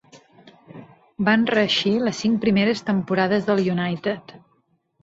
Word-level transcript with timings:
Van 1.27 1.45
reeixir 1.53 1.93
les 2.09 2.23
cinc 2.27 2.43
primeres 2.47 2.85
temporades 2.89 3.49
del 3.53 3.65
United. 3.77 4.37